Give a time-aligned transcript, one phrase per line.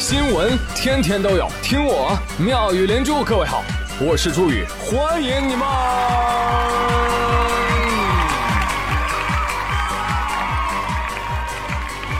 [0.00, 3.22] 新闻天天都有，听我妙语连珠。
[3.22, 3.62] 各位好，
[4.00, 5.68] 我是朱宇，欢迎你们！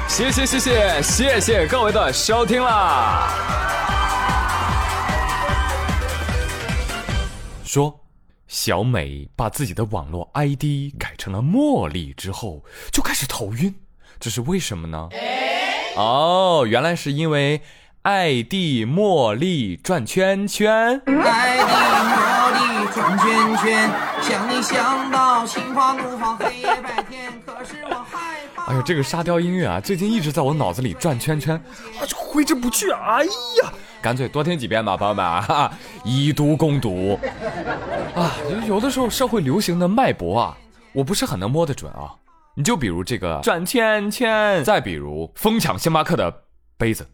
[0.07, 3.31] 谢谢谢谢谢谢各位的收听啦！
[7.65, 7.99] 说。
[8.47, 12.63] 小美把自己的网络 ID 改成了茉莉之后，
[12.93, 13.73] 就开始头晕，
[14.19, 15.09] 这是为什么呢？
[15.97, 17.61] 哦，原来是因为
[18.03, 21.01] 爱地茉莉转圈圈。
[21.07, 21.65] 爱地
[22.11, 23.91] 茉莉转圈圈，
[24.23, 28.73] 想你想到心花怒放，黑夜白天，可是我害怕。
[28.73, 31.57] 哎呦，这个沙雕音乐啊，最近一直在我脑子里转圈圈，
[32.01, 32.91] 啊，就挥之不去。
[32.91, 33.25] 哎
[33.63, 33.73] 呀！
[34.01, 35.71] 干脆多听几遍吧，朋友们啊，
[36.05, 37.19] 以毒攻毒
[38.15, 38.33] 啊！
[38.67, 40.57] 有的时候社会流行的脉搏啊，
[40.93, 42.15] 我不是很能摸得准啊。
[42.61, 46.31] 你就比如这个转圈圈，再比如疯抢星巴克的
[46.77, 47.09] 杯子。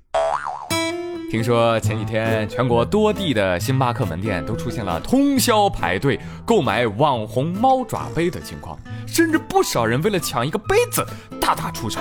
[1.30, 11.06] 听说前几天全国多地的星巴克门店都出现了通宵排队购买网红猫爪杯的情况，甚至不少人为了抢一个杯子
[11.40, 12.00] 大打出手。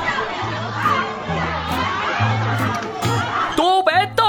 [3.55, 4.25] 都别动！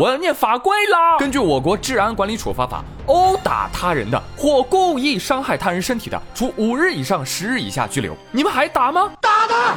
[0.00, 1.16] 我要念法规啦！
[1.20, 8.14] 根据我国治安管理处罚法，殴打他人的或故意伤害他人身体的，处五日以上十日以下拘留。
[8.30, 9.10] 你们还打吗？
[9.20, 9.74] 打他！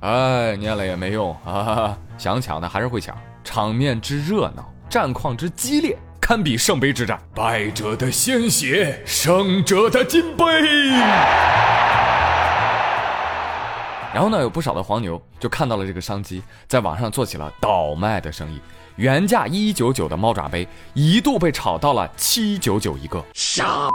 [0.00, 1.96] 哎，念了也没用啊！
[2.18, 7.20] 想抢的还是会抢，场面之热闹，战况之激烈，堪比圣杯之战。
[7.34, 10.44] 败者的鲜血，胜者的金杯。
[14.12, 18.60] 然后呢，有不少的黄牛就看到了这个商机，在网上做起了倒卖的生意。
[18.96, 23.24] 原价一九九的猫爪杯，一度被炒到了七九九一个。
[23.32, 23.88] 傻！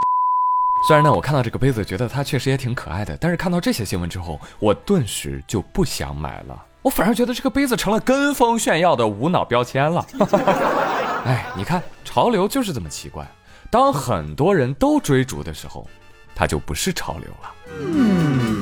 [0.88, 6.66] 虽然呢，我看到这个杯子觉得它确实也挺可爱的，但是看到这些新闻之后，我顿时就不想买了。
[6.82, 10.06] 我反而觉得这个杯子成了跟风炫耀的无脑标签了。
[11.26, 13.28] 哎，你看，潮流就是这么奇怪。
[13.70, 15.88] 当很多人都追逐的时候，
[16.36, 17.54] 它就不是潮流了。
[17.80, 18.55] 嗯。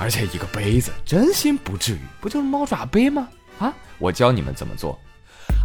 [0.00, 3.28] 而且一个杯子，真心不至于，不就是猫爪杯吗？
[3.58, 4.98] 啊，我教你们怎么做。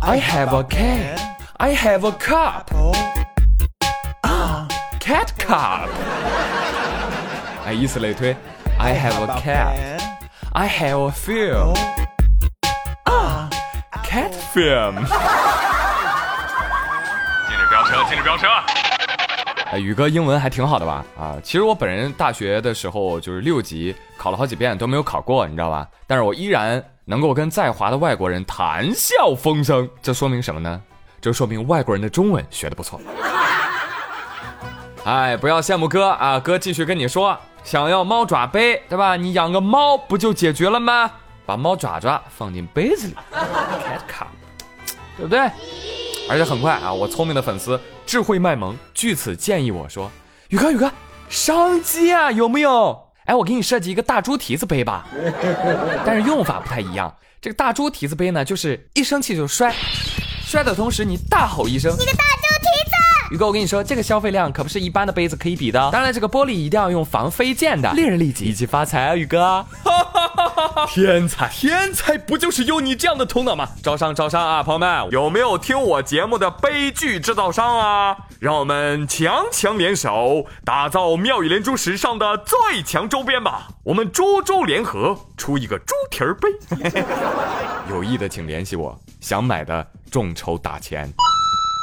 [0.02, 1.18] I have a cat,
[1.54, 2.66] I have a cup,
[5.00, 5.88] cat cup。
[7.66, 8.36] 哎，以此类推。
[8.78, 10.02] I have a cat,
[10.52, 11.74] I have a film,
[14.04, 14.96] cat film。
[17.48, 18.48] 禁止飙车，禁止飙车。
[19.72, 21.06] 哎，宇哥英文还挺好的吧？
[21.18, 25.88] 啊，其实我本人大学的时候就是六级考了好几遍都没有考过，你知道吧？
[26.06, 30.82] 但是我依然能够跟在华的外国人谈笑风生，这说明什么呢？
[31.20, 33.02] 这说明外国人的中文学的不错。
[35.04, 39.16] 哎，不要羡慕哥啊，哥继续跟你说，想要猫爪杯对吧？
[39.16, 41.12] 你养个猫不就解决了吗？
[41.48, 44.28] 把猫爪爪放进杯子里， cat cup，
[45.18, 45.50] 对不对？
[46.28, 47.80] 而且很快啊，我聪明的粉丝。
[48.06, 50.12] 智慧卖萌，据此建议我说
[50.50, 50.92] ：“宇哥，宇哥，
[51.30, 53.00] 商机啊，有没有？
[53.26, 55.08] 哎，我给你设计一个大猪蹄子杯吧，
[56.06, 57.14] 但是用法不太一样。
[57.42, 59.74] 这个大猪蹄子杯呢，就是一生气就摔，
[60.46, 62.96] 摔的同时你大吼一声，你个大猪蹄子。”
[63.34, 65.90] 宇哥，我跟你说，这个消费量可不是一般的杯子可以比的。
[65.92, 69.66] 当然，这个玻璃一定要用防飞溅的，利人利己，一起发财啊，宇哥！
[70.88, 73.70] 天才，天才，不就是有你这样的头脑吗？
[73.84, 78.18] 招商，招商啊，朋友们，有没有听我节目的悲剧制造商啊？
[78.40, 83.68] 让我们强强联手，打造妙语连珠史上的最强周边吧！
[83.84, 86.50] 我们猪猪联合出一个猪蹄儿杯，
[87.90, 91.12] 有意的请联系我，想买的众筹打钱。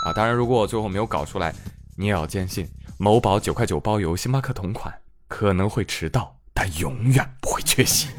[0.04, 1.54] 啊，当然，如果我最后没有搞出来，
[1.96, 4.92] 你也要坚信，某宝九块九包邮，星巴克同款，
[5.28, 8.08] 可能会迟到，但永远不会缺席。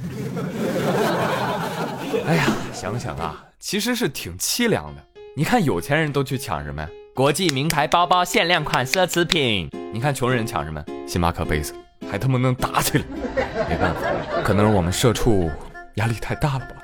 [2.26, 5.04] 哎呀，想想啊，其实是挺凄凉的。
[5.36, 6.88] 你看有钱人都去抢什么？
[7.16, 9.70] 国际名牌包包、限量款奢侈品。
[9.94, 10.84] 你看穷人抢什么？
[11.08, 11.74] 星巴克杯子，
[12.10, 13.04] 还他妈能打起来。
[13.70, 14.02] 没办法，
[14.44, 15.52] 可能是我们社畜
[15.96, 16.76] 压力太大了吧。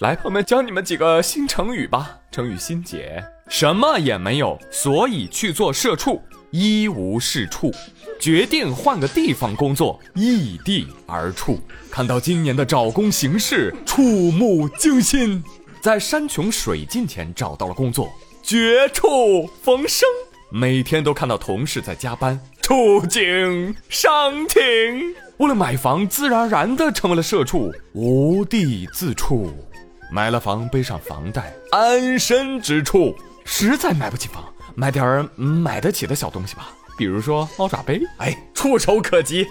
[0.00, 2.20] 来，朋友们教你们几个新成语吧。
[2.30, 3.24] 成语新解。
[3.48, 7.72] 什么也没有，所以去做社畜，一无是处，
[8.18, 11.60] 决定换个地方工作，异地而处。
[11.90, 15.42] 看到今年的找工形势，触目惊心，
[15.80, 20.08] 在山穷水尽前找到了工作，绝处逢生。
[20.50, 24.60] 每天都看到同事在加班，触景伤情。
[25.38, 29.52] 为了买房，自然而然的成为了社畜，无地自处。
[30.10, 33.14] 买了房，背上房贷，安身之处。
[33.44, 39.46] 实在买不起房，买点儿买得起的小东西吧，比如说猫爪杯，哎，触手可及。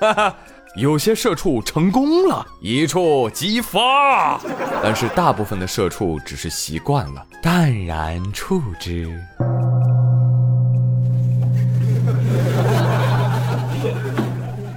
[0.00, 0.36] 哈哈
[0.76, 4.40] 有些社畜成功了，一触即发，
[4.82, 9.06] 但是大部分的社畜只是习惯了，淡然处之。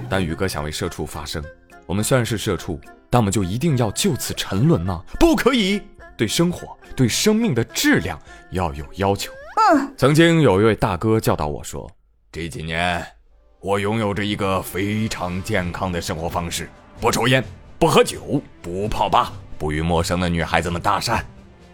[0.08, 1.42] 但宇哥想为社畜发声，
[1.86, 5.02] 我们虽然是社畜，但我们就一定要就此沉沦吗？
[5.18, 5.80] 不可以，
[6.16, 8.20] 对生活、对生命的质量
[8.50, 9.32] 要有要求。
[9.72, 11.90] 嗯，曾经有一位大哥教导我说，
[12.36, 13.02] 这几年
[13.60, 16.68] 我拥有着一个非常健康的生活方式：
[17.00, 17.42] 不抽烟，
[17.78, 21.22] 不喝酒，不泡吧，不与陌生的女孩子们搭讪，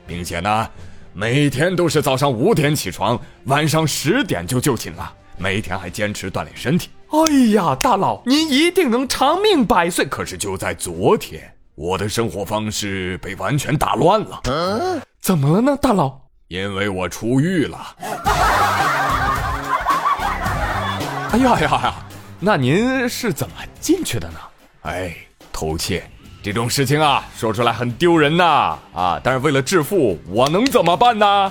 [0.06, 0.70] 并且呢，
[1.12, 6.90] 每天都是早上五点起床，晚上十点就就寝了，每天还坚持锻炼身体。
[7.08, 10.06] 哎呀，大佬，您一定能长命百岁。
[10.06, 11.42] 可是就在昨天，
[11.74, 14.40] 我的生活方式被完全打乱了。
[15.20, 16.20] 怎么了呢，大佬？
[16.46, 17.96] 因为我出狱了。
[21.32, 21.94] 哎呀呀呀！
[22.38, 24.38] 那您是怎么进去的呢？
[24.82, 25.16] 哎，
[25.50, 26.04] 偷窃
[26.42, 29.18] 这种事情啊，说出来很丢人呐啊！
[29.24, 31.50] 但是为了致富，我能怎么办呢？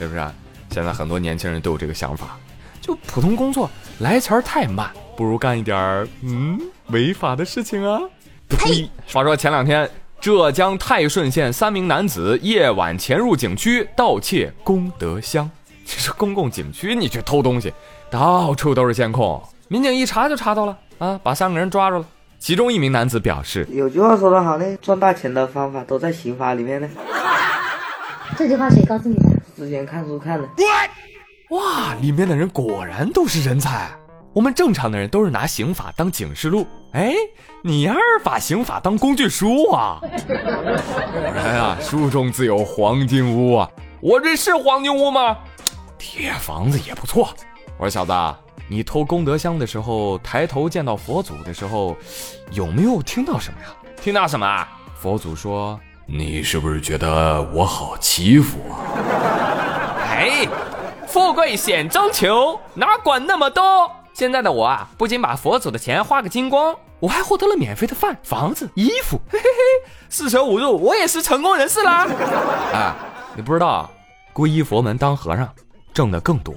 [0.00, 0.28] 是不是？
[0.72, 2.36] 现在很多年轻人都有这个想法，
[2.80, 4.90] 就普通工作来钱儿太慢。
[5.16, 8.00] 不如干一点儿嗯违法的事情啊！
[8.48, 8.90] 呸！
[9.12, 9.88] 话说前两天，
[10.20, 15.48] 浙江泰顺县三名男子夜晚潜入景区盗窃功德箱。
[15.86, 17.72] 这是公共景区，你去偷东西，
[18.10, 22.04] 到处都是监控，民警一查就查到了啊，把三个人抓住了。
[22.40, 26.88] 其中一名男子表示：“有句话说得好呢，赚大钱的方法都在刑法里面呢。”
[28.36, 29.28] 这句话谁告诉你的？
[29.56, 30.48] 之前看书看的。
[31.50, 33.90] 哇，里面的人果然都是人才。
[34.32, 37.12] 我们正常的人都是拿刑法当警示录，哎，
[37.62, 39.98] 你儿把刑法当工具书啊？
[40.00, 43.70] 果然啊，书中自有黄金屋啊！
[44.00, 45.36] 我这是黄金屋吗？
[45.98, 47.34] 铁房子也不错。
[47.80, 48.12] 我说小子，
[48.68, 51.96] 你偷功德箱的时候，抬头见到佛祖的时候，
[52.50, 53.68] 有没有听到什么呀？
[54.02, 54.68] 听到什么？
[55.00, 58.84] 佛祖说：“你是不是觉得我好欺负啊？”
[60.12, 60.46] 哎，
[61.08, 63.90] 富贵险中求，哪管那么多？
[64.12, 72.06] 现在的我啊，不仅把佛祖的钱花个精光，我还获得了免费的饭、房子、衣服，嘿嘿嘿，四舍五入，我也是成功人士啦！
[72.76, 72.94] 啊，
[73.34, 73.90] 你不知道，
[74.34, 75.48] 皈依佛门当和尚，
[75.94, 76.54] 挣的更多。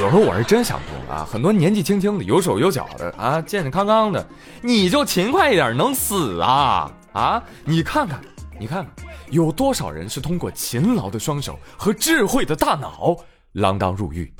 [0.00, 4.26] 有时候我是真想不通啊，很多年纪轻轻的、有手有脚的啊，健健康康的，
[4.62, 7.42] 你就勤快一点，能死啊啊！
[7.66, 8.18] 你看看，
[8.58, 13.14] 你看看，有多少人是通过勤劳的双手和智慧的大脑？
[13.52, 14.32] 锒铛入狱，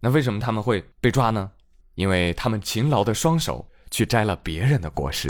[0.00, 1.48] 那为什么他们会被抓呢？
[1.94, 5.28] 因为他们勤劳的双手去摘了别人的果实。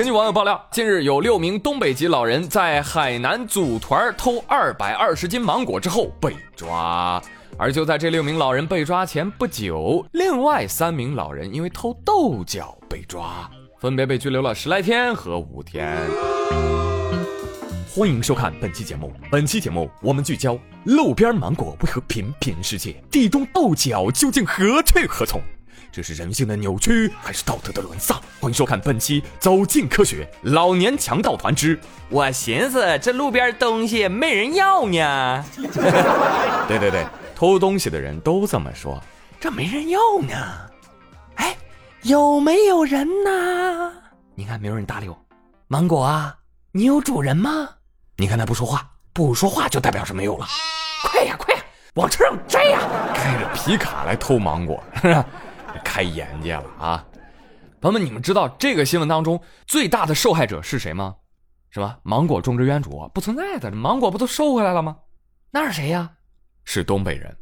[0.00, 7.22] 根据网友爆料，近日有六名东北籍老人在海南组团偷二百二十斤芒果之后被抓，
[7.58, 13.46] 而就在这六名老人被抓前不久，另外三名老人因为偷豆角被抓，
[13.78, 15.98] 分别被拘留了十来天和五天。
[17.94, 19.12] 欢迎收看本期节目。
[19.30, 25.42] 本期节目我们聚焦路边芒果为何频频失窃，地中豆角究竟何去何从？
[25.92, 28.16] 这是人性的扭曲，还是道德的沦丧？
[28.40, 31.78] 欢迎收看本期《走进科学》老年强盗团之。
[32.08, 35.44] 我寻思这路边东西没人要呢。
[36.68, 37.04] 对对对，
[37.34, 39.02] 偷东西的人都这么说，
[39.40, 40.32] 这没人要呢。
[41.36, 41.56] 哎，
[42.02, 43.92] 有没有人呢？
[44.36, 45.18] 你看没有人搭理我。
[45.66, 46.36] 芒果啊，
[46.70, 47.68] 你有主人吗？
[48.16, 50.46] 你看他不说话，不说话就代表是没有了。
[51.02, 51.60] 快呀快呀，
[51.94, 52.78] 往车上摘呀！
[53.12, 54.82] 开着皮卡来偷芒果，
[55.84, 57.04] 开眼界了啊！
[57.80, 61.14] 朋友们，你们知道这个新闻当中最大的受害者是谁吗？
[61.70, 64.96] 什么芒果种植园主不存在的，芒果不都收回来了吗？
[65.50, 66.10] 那是谁呀？
[66.64, 67.36] 是东北人。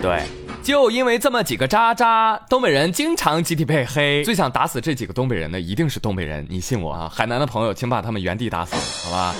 [0.00, 0.22] 对。
[0.62, 4.24] 就因为这么几个渣渣，东北人经常集体被黑。
[4.24, 7.06] 最想打死这几个东北人的一定是东北人，你信我啊！
[7.12, 8.74] 海南的朋友，请把他们原地打死，
[9.06, 9.34] 好吧？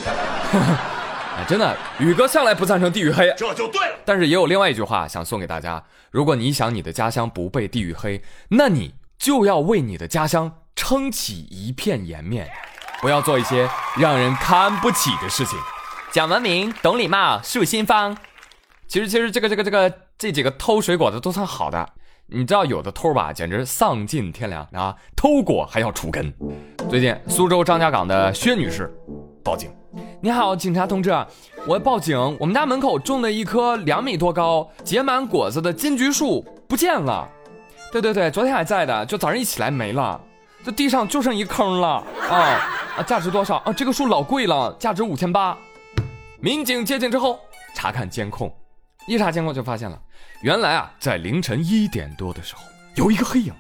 [1.37, 3.97] 哎，真的，宇哥向来不赞成地域黑，这就对了。
[4.05, 12.49] 但是也有另外一句话想送给大家：如果你想你的家乡不被地域黑，那你就要为你的家乡撑起一片颜面，
[13.01, 15.59] 不要做一些让人看不起的事情。
[16.13, 18.17] 讲文明，懂礼貌，树新风。
[18.87, 21.89] 其实，其实这个这个这个这几个偷水果的都算好的，
[22.27, 24.95] 你知道有的偷吧，简直丧尽天良啊！
[25.17, 26.33] 偷果还要除根。
[26.89, 28.95] 最近苏州张家港的薛女士
[29.45, 29.71] 报警
[30.23, 31.15] ：“你好，警察同志，
[31.67, 37.29] 我报警，我们家门口种的一棵两米多高、结满果子的金桔树不见了。
[37.93, 40.19] 对对对，昨天还在的，就早上一起来没了，
[40.65, 42.35] 这地上就剩一坑了啊
[42.97, 43.03] 啊！
[43.07, 43.73] 价值多少啊？
[43.73, 45.57] 这个树老贵了，价值五千八。
[46.41, 47.39] 民警接警之后
[47.75, 48.53] 查看监控。”
[49.07, 50.01] 一查监控就发现了，
[50.41, 52.63] 原来啊，在凌晨一点多的时候，
[52.95, 53.53] 有一个黑影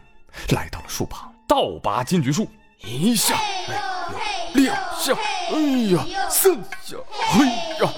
[0.57, 2.49] 来到了树旁，倒拔金桔树，
[2.83, 3.75] 一下，哎
[4.11, 4.19] 呦，
[4.55, 5.13] 两下，
[5.53, 5.59] 哎
[5.93, 7.47] 呀，三下，嘿
[7.83, 7.91] 呀，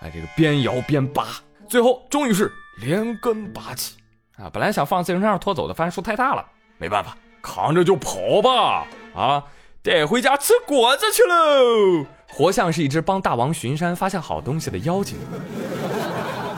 [0.00, 1.28] 哎，这个边摇边拔，
[1.68, 3.94] 最后终于是连根拔起
[4.36, 4.50] 啊！
[4.52, 6.44] 本来想放自行车上拖走的，发现树太大了，
[6.78, 9.44] 没办法，扛着就跑吧，啊，
[9.82, 12.06] 带回家吃果子去喽！
[12.28, 15.16] 活像是一只帮大王巡山发现好东西的妖精。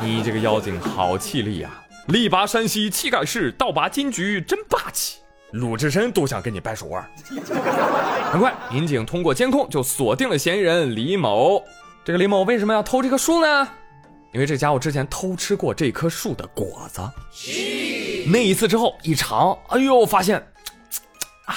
[0.00, 1.70] 你这个妖精好气力呀！
[2.08, 5.18] 力拔山兮气盖世，倒拔金桔真霸气。
[5.52, 7.08] 鲁智深都想跟你掰手腕。
[8.30, 11.62] 很快，民警通过监控就锁定了嫌疑人李某。
[12.04, 13.68] 这个李某为什么要偷这棵树呢？
[14.32, 17.02] 因为这家伙之前偷吃过这棵树的果子。
[18.26, 20.38] 那一次之后一尝，哎呦，发现
[21.44, 21.54] 啊，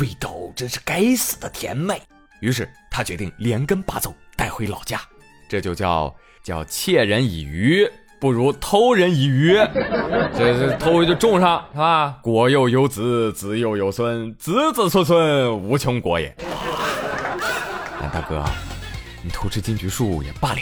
[0.00, 2.00] 味道真是该死的甜美。
[2.40, 5.00] 于是他决定连根拔走，带回老家。
[5.48, 7.86] 这就叫叫窃人以鱼，
[8.20, 9.54] 不如偷人以鱼。
[10.36, 12.18] 这这偷回去种上是吧？
[12.22, 16.34] 果又有子，子又有孙，子子孙孙无穷国也。
[18.00, 18.44] 哎，大哥，
[19.22, 20.60] 你偷吃金桔树也罢了，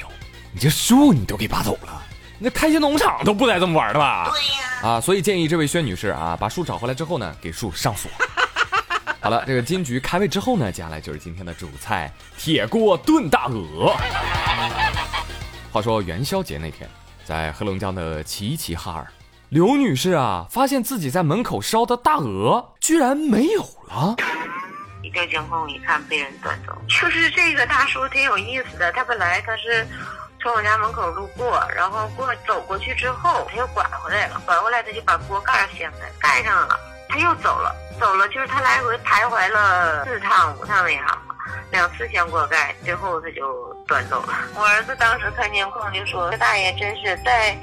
[0.53, 2.03] 你这树你都给拔走了，
[2.39, 4.31] 那开心农场都不带这么玩的吧？
[4.31, 4.97] 对呀。
[4.97, 8.11] 啊，所以建议这位薛女士啊，把树找回来之后呢，给树上锁。
[9.21, 13.95] 好了，这个金桔开胃之后呢，接下来就是今天的主菜——铁锅炖大鹅。
[15.73, 16.89] 话说元宵节那天，
[17.27, 19.07] 在黑龙江的齐齐哈尔，
[19.49, 24.15] 刘女士啊，发现自己在门口烧的大鹅居然没有了。
[25.03, 26.73] 一调监控一看，被人端走。
[26.87, 29.85] 就是这个大叔挺有意思的，他本来他是
[30.41, 36.79] 从我家门口路过，然后过走过去之后，他又拐回来了，拐回来他就把锅盖掀开盖上了，
[37.09, 37.75] 他又走了。
[37.99, 41.05] 走了，就是他来回徘徊了四趟五趟那样，
[41.71, 44.35] 两次掀锅盖，最后他就端走了。
[44.55, 47.57] 我儿子当时看监控就说：“这大爷真是在，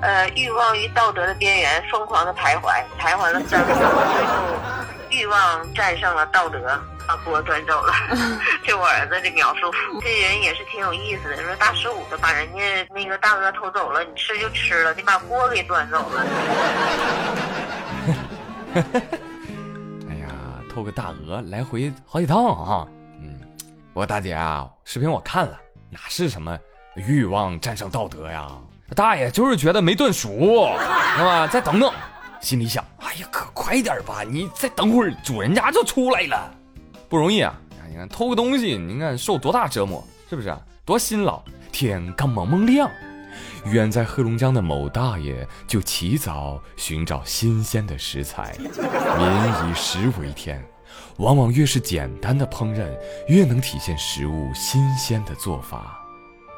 [0.00, 4.36] 呃，欲望与道德的边缘疯狂的徘徊，徘徊了三次，最后
[5.10, 7.92] 欲望战胜了道德，把锅端走了。
[8.64, 11.42] ”就我儿子的描述，这人也是挺有意思的。
[11.42, 16.26] 说大十五的把人家那个大鹅偷走了，你吃就吃了，你把锅给端走了。
[20.08, 20.28] 哎呀
[20.72, 22.86] 偷个大鹅来回好几趟啊！
[23.88, 25.58] 嗯，我大姐啊，视频我看了，
[25.90, 26.56] 哪是什么
[26.94, 28.48] 欲望战胜道德呀？
[28.94, 31.46] 大爷就是觉得没炖熟，知道吧？
[31.46, 31.92] 再等等，
[32.40, 34.22] 心里想，哎呀，可快点吧！
[34.22, 36.50] 你再等会儿，主人家就出来了，
[37.08, 37.54] 不容易啊！
[37.90, 40.56] 你看偷个东西，你看受多大折磨，是不是？
[40.84, 41.42] 多辛劳！
[41.70, 42.90] 天刚蒙蒙亮。
[43.66, 50.64] 远在黑龙江的某大爷就起早寻找新鲜的食材，民以食为天，
[51.18, 52.86] 往往越是简单的烹饪，
[53.26, 55.96] 越能体现食物新鲜的做法。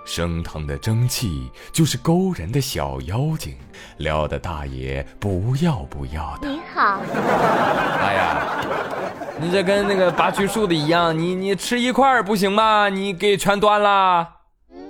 [0.05, 3.55] 升腾的蒸汽就是勾人的小妖精，
[3.99, 6.49] 撩得大爷不要不要的。
[6.49, 7.01] 你好，
[8.01, 8.65] 哎呀，
[9.41, 12.89] 你这跟那个拔橘树的一样，你你吃一块不行吗？
[12.89, 14.27] 你给全端了。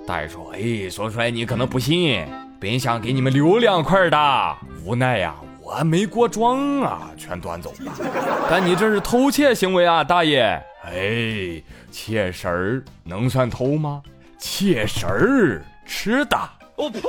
[0.07, 2.25] 大爷说：“哎，说出来你可能不信，
[2.59, 5.35] 本想给你们留两块的，无奈呀，
[5.77, 7.93] 我没锅装啊，全端走了。
[8.51, 10.41] 但你这是偷窃行为啊，大爷！
[10.83, 11.61] 哎，
[11.91, 14.01] 窃食儿能算偷吗？
[14.37, 16.37] 窃食儿吃的，
[16.75, 17.01] 我呸！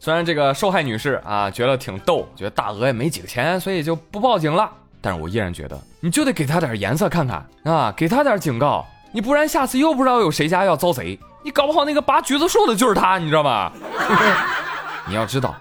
[0.00, 4.68] 虽然这个受害女士啊觉得挺逗，觉得大鹅也没几个钱，所以就不报警了。
[5.00, 13.70] 但是我依然觉得，你就得给他点颜色看看啊，给他点警告，你不然下次又不知道有谁家要遭贼。”你搞不好那个拔橘子树的就是他，你知道吗？
[15.06, 15.54] 你要知道，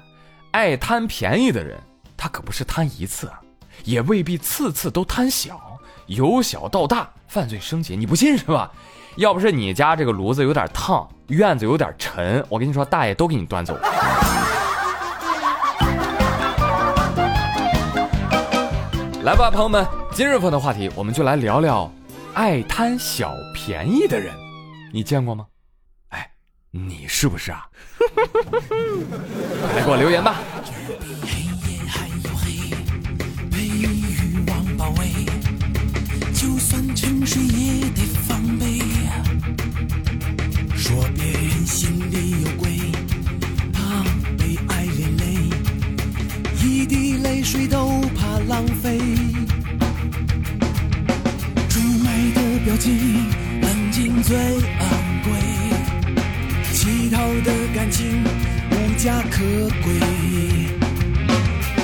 [0.51, 1.77] 爱贪便宜的人，
[2.23, 3.29] 他可不是贪一次，
[3.83, 5.59] 也未必次次都贪小，
[6.05, 8.71] 由小到大，犯罪升级，你不信是吧？
[9.17, 13.77] 要不是你家这个炉子有点烫，院子有点沉，我跟你说，大爷都给你端走。
[19.23, 21.91] 来吧，朋友们，今日份的话题，我们就来聊聊
[22.35, 24.33] 爱贪小便宜的人，
[24.93, 25.45] 你见过吗？
[26.07, 26.31] 哎
[26.71, 27.67] 你是不是啊？
[29.75, 30.37] 来给我留言吧！
[34.97, 35.25] 位
[36.33, 38.79] 就算沉睡也得防备。
[40.75, 42.71] 说别人心里有鬼，
[43.71, 44.03] 怕
[44.37, 45.23] 被爱连累，
[46.63, 48.99] 一滴泪水都怕浪费。
[51.69, 52.91] 出卖的表情，
[53.61, 54.89] 冷静最昂
[55.23, 55.31] 贵。
[56.73, 58.23] 乞讨的感情
[58.71, 59.39] 无价可
[59.83, 59.93] 贵，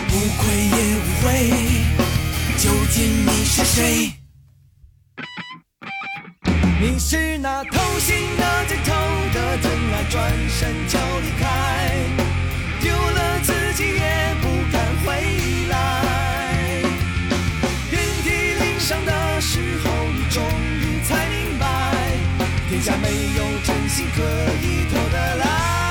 [0.07, 0.41] 不愧
[0.75, 1.27] 也无悔，
[2.61, 4.11] 究竟你是谁？
[6.81, 8.93] 你是那偷心的、最偷
[9.33, 11.95] 的、真爱转身就离开，
[12.81, 15.07] 丢了自己也不敢回
[15.69, 15.73] 来。
[17.89, 21.63] 遍体鳞伤的时候，你终于才明白，
[22.67, 24.21] 天下没有真心可
[24.61, 25.88] 以偷得来。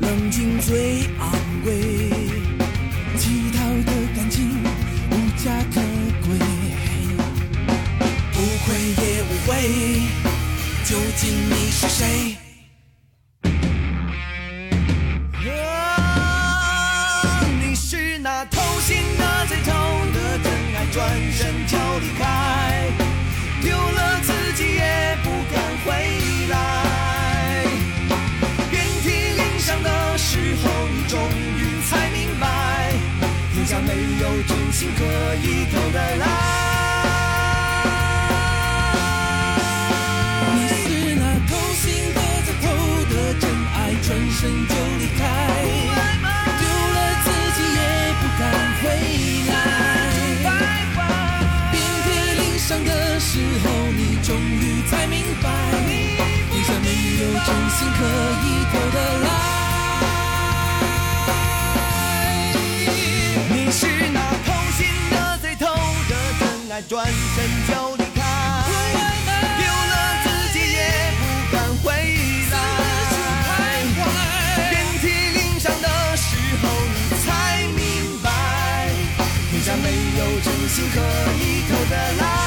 [0.00, 1.32] 冷静最昂
[1.64, 2.10] 贵，
[3.16, 4.48] 乞讨的感情
[5.10, 5.80] 无价可
[6.26, 6.38] 贵。
[8.32, 9.50] 不愧也无悔，
[10.84, 11.65] 究竟你
[33.66, 35.02] 天下没有真心可
[35.42, 36.24] 以偷得来。
[40.54, 40.84] 你是
[41.16, 42.64] 那偷心的最偷
[43.10, 44.38] 的真爱，转身
[44.68, 45.20] 就离开，
[46.60, 46.62] 丢
[46.94, 47.80] 了自己也
[48.20, 48.42] 不敢
[48.78, 48.84] 回
[49.48, 49.50] 来。
[51.72, 52.06] 遍体
[52.38, 55.44] 鳞伤的时候，你终于才明白，
[56.52, 56.86] 天下没
[57.20, 58.00] 有真心可
[58.46, 58.46] 以
[66.88, 67.14] 转身
[67.66, 68.20] 就离开，
[69.58, 70.78] 丢了自己也
[71.18, 71.22] 不
[71.52, 71.90] 敢回
[72.52, 72.54] 来。
[74.70, 77.26] 遍体鳞伤的时候，你才
[77.74, 77.82] 明
[78.22, 78.28] 白，
[79.50, 79.84] 天下没
[80.16, 80.96] 有真心可
[81.42, 82.45] 以偷得来。